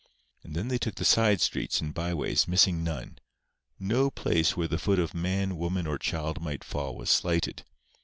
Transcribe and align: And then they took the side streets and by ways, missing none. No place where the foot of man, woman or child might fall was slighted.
And 0.41 0.55
then 0.55 0.67
they 0.69 0.79
took 0.79 0.95
the 0.95 1.05
side 1.05 1.41
streets 1.41 1.79
and 1.79 1.93
by 1.93 2.11
ways, 2.15 2.47
missing 2.47 2.83
none. 2.83 3.19
No 3.79 4.09
place 4.09 4.57
where 4.57 4.67
the 4.67 4.79
foot 4.79 4.97
of 4.97 5.13
man, 5.13 5.57
woman 5.57 5.85
or 5.85 5.99
child 5.99 6.41
might 6.41 6.63
fall 6.63 6.95
was 6.95 7.11
slighted. 7.11 7.63